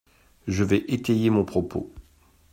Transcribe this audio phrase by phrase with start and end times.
[0.47, 1.91] Je vais étayer mon propos.